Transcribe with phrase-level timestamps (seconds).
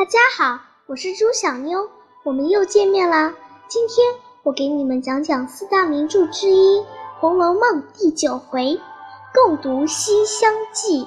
[0.00, 1.86] 大家好，我是朱小妞，
[2.24, 3.34] 我们又见面啦。
[3.68, 6.78] 今天我给你们讲讲四大名著之一
[7.18, 8.80] 《红楼梦》第九回
[9.34, 11.06] “共读西厢记”。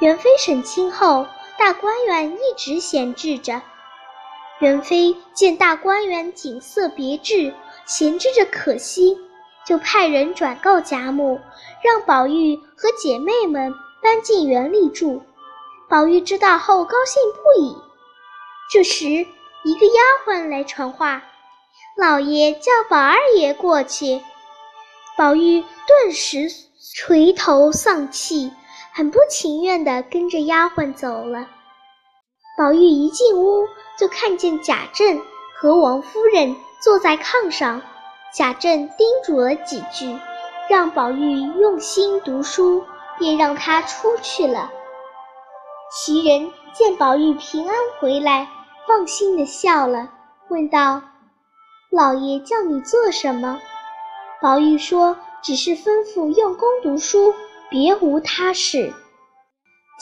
[0.00, 1.24] 元妃省亲后，
[1.58, 3.62] 大观园一直闲置着。
[4.58, 7.54] 元妃见大观园景色别致，
[7.86, 9.18] 闲置着可惜，
[9.66, 11.40] 就派人转告贾母，
[11.82, 15.22] 让宝玉和姐妹们搬进园里住。
[15.88, 17.74] 宝玉知道后，高兴不已。
[18.70, 21.22] 这时，一个丫鬟来传话
[21.96, 24.20] ：“老爷叫宝二爷过去。”
[25.16, 26.48] 宝玉顿时
[26.94, 28.50] 垂头丧气，
[28.92, 31.46] 很不情愿地跟着丫鬟走了。
[32.58, 33.68] 宝玉一进屋，
[33.98, 35.22] 就看见贾政
[35.56, 37.82] 和王夫人坐在炕上。
[38.32, 40.18] 贾政叮嘱了几句，
[40.68, 42.84] 让宝玉用心读书，
[43.18, 44.72] 便让他出去了。
[45.92, 48.48] 袭人见宝玉平安回来，
[48.88, 50.10] 放心的笑了，
[50.48, 51.00] 问道
[51.88, 53.60] ：“老爷叫你做什么？”
[54.42, 57.32] 宝玉说：“只是吩咐用功读书，
[57.70, 58.92] 别无他事。”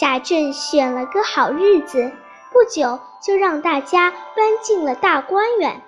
[0.01, 2.11] 贾政选了个好日子，
[2.51, 5.83] 不久就让大家搬进了大观园。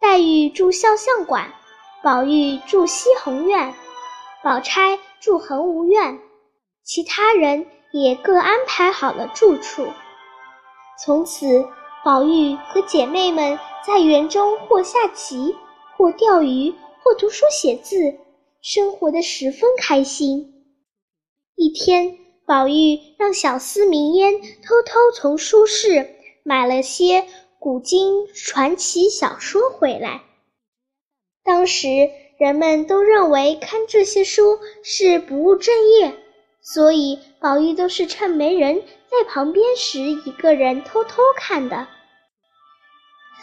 [0.00, 1.52] 黛玉住孝相馆，
[2.02, 3.74] 宝玉住西红院，
[4.42, 6.18] 宝钗住恒芜院，
[6.82, 7.66] 其他人。
[7.94, 9.86] 也各安排好了住处。
[10.98, 11.66] 从此，
[12.04, 15.56] 宝玉和姐妹们在园中或下棋，
[15.96, 18.18] 或钓鱼，或读书写字，
[18.60, 20.64] 生活的十分开心。
[21.56, 27.26] 一天，宝玉让小厮明烟偷偷从书市买了些
[27.58, 30.22] 古今传奇小说回来。
[31.44, 31.88] 当时
[32.38, 36.14] 人们都认为看这些书是不务正业。
[36.62, 41.88] 所以，宝玉都是趁没人在旁边时，一个人偷偷看的。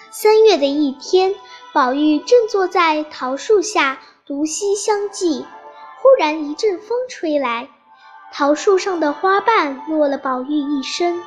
[0.09, 1.35] 三月的一天，
[1.73, 5.41] 宝玉正坐在桃树下读《西厢记》，
[6.01, 7.69] 忽然一阵风吹来，
[8.31, 11.21] 桃树上的花瓣落了宝玉一身。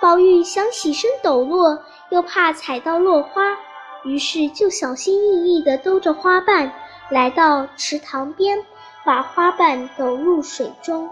[0.00, 3.56] 宝玉想起身抖落，又怕踩到落花，
[4.04, 6.72] 于是就小心翼翼地兜着花瓣，
[7.08, 8.66] 来到池塘边。
[9.04, 11.10] 把花瓣抖入水中。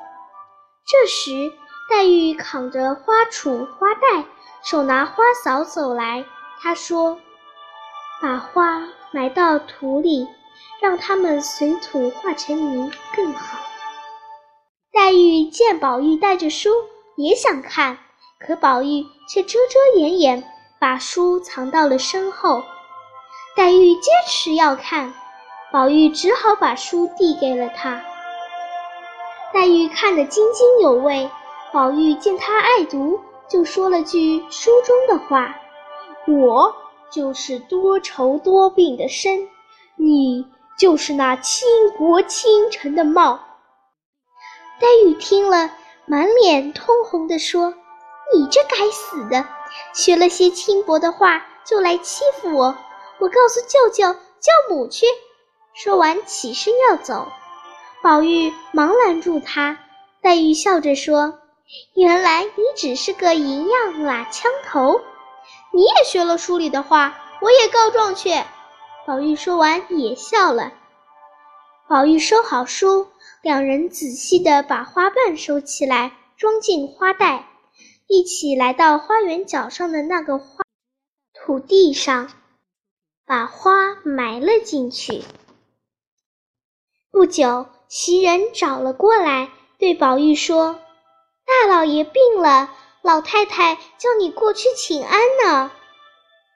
[0.87, 1.53] 这时，
[1.91, 4.25] 黛玉扛着花杵、花袋，
[4.63, 6.25] 手拿花扫走来。
[6.61, 7.19] 她说
[8.23, 10.27] ：“把花埋到土里，
[10.81, 13.59] 让它们随土化成泥更好。”
[14.93, 16.71] 黛玉见宝玉带着书，
[17.17, 17.99] 也想看，
[18.39, 20.45] 可宝玉却遮遮掩掩，
[20.79, 22.63] 把书藏到了身后。
[23.55, 25.13] 黛玉坚持要看。
[25.73, 28.05] 宝玉只好把书递给了他。
[29.55, 31.31] 黛玉看得津津有味，
[31.73, 33.19] 宝玉见她爱读，
[33.49, 35.57] 就说了句书中的话
[36.29, 36.77] ：“我
[37.11, 39.49] 就是多愁多病的身，
[39.97, 40.47] 你
[40.79, 41.67] 就是那倾
[41.97, 43.41] 国倾城的貌。”
[44.79, 45.71] 黛玉听了，
[46.05, 47.73] 满脸通红地说
[48.35, 49.47] ：“你这该死的，
[49.95, 52.77] 学了些轻薄的话就来欺负我！
[53.21, 55.07] 我告诉舅舅、舅母去。”
[55.75, 57.33] 说完，起身要走，
[58.03, 59.79] 宝玉忙拦住他。
[60.21, 61.41] 黛玉笑着说
[61.95, 65.01] ：“原来你只是个银样拉枪头，
[65.73, 68.31] 你也学了书里的话，我也告状去。”
[69.07, 70.73] 宝玉说完也笑了。
[71.89, 73.09] 宝玉收好书，
[73.43, 77.47] 两人仔细地把花瓣收起来，装进花袋，
[78.07, 80.63] 一起来到花园角上的那个花
[81.35, 82.31] 土地上，
[83.27, 85.25] 把花埋了进去。
[87.13, 90.79] 不久，袭人找了过来，对宝玉说
[91.47, 92.71] ：“大老爷病了，
[93.03, 95.71] 老太太叫你过去请安呢。”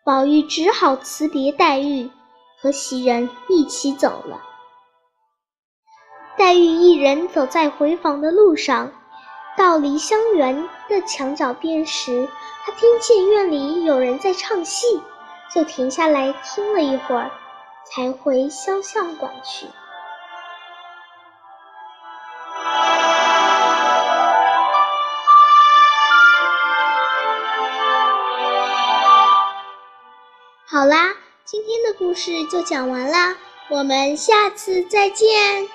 [0.03, 2.11] 宝玉只好辞别黛玉，
[2.59, 4.43] 和袭人一起走了。
[6.39, 8.93] 黛玉一人走在回房的路上，
[9.59, 12.27] 到梨香园的墙角边时，
[12.65, 15.03] 她听见院里有人在唱戏，
[15.55, 17.31] 就停下来听了一会儿，
[17.85, 19.67] 才回潇湘馆去。
[30.77, 31.15] 好啦，
[31.47, 33.35] 今天的故事就讲完啦，
[33.71, 35.67] 我们下次再见。